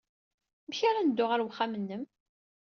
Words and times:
Amek 0.63 0.79
ara 0.89 0.99
n-dduɣ 1.03 1.29
ɣer 1.31 1.39
uxxam-nnem? 1.41 2.03